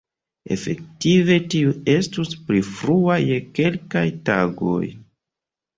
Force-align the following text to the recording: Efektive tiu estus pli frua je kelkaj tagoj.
Efektive 0.53 1.35
tiu 1.55 1.75
estus 1.97 2.33
pli 2.49 2.65
frua 2.71 3.21
je 3.29 3.39
kelkaj 3.61 4.07
tagoj. 4.33 4.85